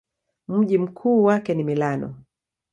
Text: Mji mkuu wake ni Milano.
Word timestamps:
Mji 0.47 0.77
mkuu 0.77 1.23
wake 1.23 1.53
ni 1.53 1.63
Milano. 1.63 2.15